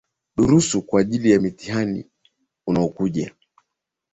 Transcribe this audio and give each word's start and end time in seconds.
Durusu 0.37 0.81
kwa 0.81 1.01
ajali 1.01 1.31
ya 1.31 1.41
mtihani 1.41 2.05
unaokuja. 2.67 3.31